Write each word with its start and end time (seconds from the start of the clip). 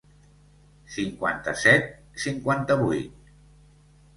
Cinquanta-set, 0.95 1.87
cinquanta-vuit. 2.25 3.25